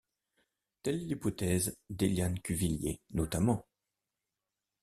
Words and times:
Telle 0.81 0.95
est 0.95 1.05
l’hypothèse 1.05 1.77
d’Élian 1.91 2.33
Cuvillier, 2.43 2.99
notamment. 3.11 3.67